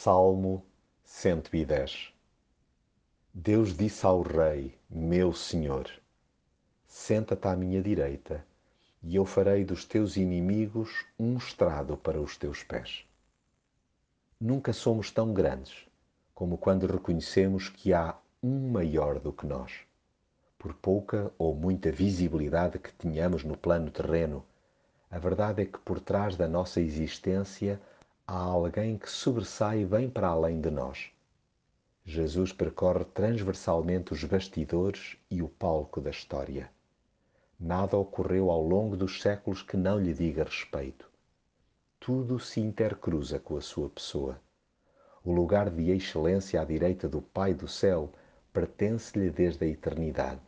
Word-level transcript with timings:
Salmo 0.00 0.64
110 1.02 2.14
Deus 3.34 3.76
disse 3.76 4.06
ao 4.06 4.22
Rei, 4.22 4.78
meu 4.88 5.32
Senhor: 5.32 5.90
Senta-te 6.86 7.48
à 7.48 7.56
minha 7.56 7.82
direita, 7.82 8.46
e 9.02 9.16
eu 9.16 9.24
farei 9.24 9.64
dos 9.64 9.84
teus 9.84 10.16
inimigos 10.16 11.04
um 11.18 11.36
estrado 11.36 11.96
para 11.96 12.20
os 12.20 12.36
teus 12.36 12.62
pés. 12.62 13.08
Nunca 14.40 14.72
somos 14.72 15.10
tão 15.10 15.34
grandes 15.34 15.84
como 16.32 16.56
quando 16.56 16.86
reconhecemos 16.86 17.68
que 17.68 17.92
há 17.92 18.16
um 18.40 18.70
maior 18.70 19.18
do 19.18 19.32
que 19.32 19.46
nós. 19.46 19.80
Por 20.56 20.74
pouca 20.74 21.32
ou 21.36 21.56
muita 21.56 21.90
visibilidade 21.90 22.78
que 22.78 22.92
tenhamos 22.92 23.42
no 23.42 23.56
plano 23.56 23.90
terreno, 23.90 24.46
a 25.10 25.18
verdade 25.18 25.62
é 25.62 25.66
que 25.66 25.80
por 25.80 25.98
trás 25.98 26.36
da 26.36 26.46
nossa 26.46 26.80
existência 26.80 27.80
há 28.30 28.36
alguém 28.36 28.98
que 28.98 29.10
sobressai 29.10 29.86
bem 29.86 30.10
para 30.10 30.28
além 30.28 30.60
de 30.60 30.70
nós. 30.70 31.10
Jesus 32.04 32.52
percorre 32.52 33.06
transversalmente 33.06 34.12
os 34.12 34.22
bastidores 34.22 35.16
e 35.30 35.42
o 35.42 35.48
palco 35.48 35.98
da 35.98 36.10
história. 36.10 36.70
Nada 37.58 37.96
ocorreu 37.96 38.50
ao 38.50 38.62
longo 38.62 38.98
dos 38.98 39.22
séculos 39.22 39.62
que 39.62 39.78
não 39.78 39.98
lhe 39.98 40.12
diga 40.12 40.44
respeito. 40.44 41.10
Tudo 41.98 42.38
se 42.38 42.60
intercruza 42.60 43.38
com 43.38 43.56
a 43.56 43.62
sua 43.62 43.88
pessoa. 43.88 44.38
O 45.24 45.32
lugar 45.32 45.70
de 45.70 45.90
excelência 45.90 46.60
à 46.60 46.66
direita 46.66 47.08
do 47.08 47.22
Pai 47.22 47.54
do 47.54 47.66
céu 47.66 48.12
pertence-lhe 48.52 49.30
desde 49.30 49.64
a 49.64 49.68
eternidade. 49.68 50.42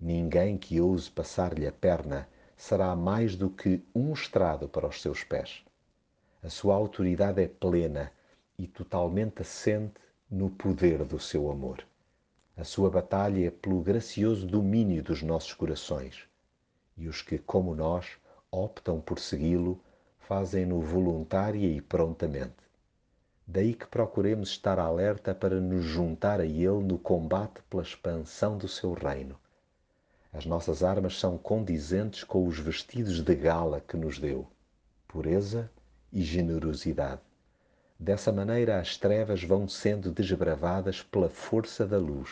Ninguém 0.00 0.56
que 0.56 0.80
ouse 0.80 1.10
passar-lhe 1.10 1.66
a 1.66 1.72
perna 1.72 2.28
será 2.56 2.94
mais 2.94 3.34
do 3.34 3.50
que 3.50 3.84
um 3.92 4.12
estrado 4.12 4.68
para 4.68 4.86
os 4.86 5.02
seus 5.02 5.24
pés. 5.24 5.64
A 6.44 6.50
sua 6.50 6.74
autoridade 6.74 7.40
é 7.40 7.48
plena 7.48 8.12
e 8.58 8.66
totalmente 8.66 9.40
assente 9.40 9.94
no 10.30 10.50
poder 10.50 11.02
do 11.02 11.18
seu 11.18 11.50
amor. 11.50 11.82
A 12.54 12.62
sua 12.64 12.90
batalha 12.90 13.46
é 13.46 13.50
pelo 13.50 13.80
gracioso 13.80 14.46
domínio 14.46 15.02
dos 15.02 15.22
nossos 15.22 15.54
corações. 15.54 16.28
E 16.98 17.08
os 17.08 17.22
que, 17.22 17.38
como 17.38 17.74
nós, 17.74 18.18
optam 18.50 19.00
por 19.00 19.18
segui-lo, 19.18 19.80
fazem-no 20.18 20.82
voluntária 20.82 21.66
e 21.66 21.80
prontamente. 21.80 22.62
Daí 23.46 23.72
que 23.72 23.86
procuremos 23.86 24.50
estar 24.50 24.78
alerta 24.78 25.34
para 25.34 25.58
nos 25.58 25.82
juntar 25.82 26.40
a 26.42 26.44
Ele 26.44 26.84
no 26.84 26.98
combate 26.98 27.62
pela 27.70 27.82
expansão 27.82 28.58
do 28.58 28.68
seu 28.68 28.92
reino. 28.92 29.40
As 30.30 30.44
nossas 30.44 30.82
armas 30.82 31.18
são 31.18 31.38
condizentes 31.38 32.22
com 32.22 32.46
os 32.46 32.58
vestidos 32.58 33.22
de 33.22 33.34
gala 33.34 33.80
que 33.80 33.96
nos 33.96 34.18
deu. 34.18 34.46
Pureza 35.08 35.70
e 36.14 36.22
generosidade. 36.22 37.20
Dessa 37.98 38.30
maneira, 38.30 38.80
as 38.80 38.96
trevas 38.96 39.42
vão 39.42 39.68
sendo 39.68 40.12
desbravadas 40.12 41.02
pela 41.02 41.28
força 41.28 41.84
da 41.84 41.98
luz. 41.98 42.30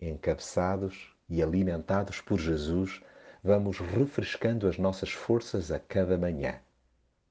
Encabeçados 0.00 1.14
e 1.28 1.42
alimentados 1.42 2.22
por 2.22 2.40
Jesus, 2.40 3.02
vamos 3.44 3.78
refrescando 3.78 4.66
as 4.66 4.78
nossas 4.78 5.12
forças 5.12 5.70
a 5.70 5.78
cada 5.78 6.16
manhã. 6.16 6.58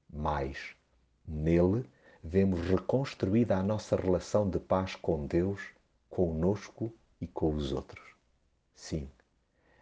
Mais, 0.08 0.76
nele, 1.26 1.84
vemos 2.22 2.60
reconstruída 2.60 3.56
a 3.56 3.62
nossa 3.62 3.96
relação 3.96 4.48
de 4.48 4.60
paz 4.60 4.94
com 4.94 5.26
Deus, 5.26 5.60
conosco 6.08 6.92
e 7.20 7.26
com 7.26 7.54
os 7.54 7.72
outros. 7.72 8.04
Sim, 8.74 9.10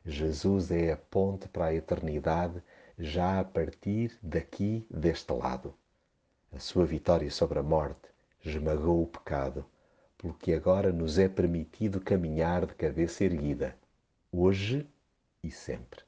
Jesus 0.04 0.70
é 0.70 0.92
a 0.92 0.96
ponte 0.96 1.48
para 1.48 1.66
a 1.66 1.74
eternidade 1.74 2.62
já 2.98 3.40
a 3.40 3.44
partir 3.44 4.18
daqui 4.22 4.86
deste 4.90 5.32
lado. 5.32 5.74
A 6.52 6.58
sua 6.58 6.86
vitória 6.86 7.30
sobre 7.30 7.58
a 7.58 7.62
morte 7.62 8.08
esmagou 8.44 9.02
o 9.02 9.06
pecado, 9.06 9.64
pelo 10.16 10.34
que 10.34 10.52
agora 10.52 10.92
nos 10.92 11.18
é 11.18 11.28
permitido 11.28 12.00
caminhar 12.00 12.66
de 12.66 12.74
cabeça 12.74 13.24
erguida, 13.24 13.76
hoje 14.30 14.88
e 15.42 15.50
sempre. 15.50 16.02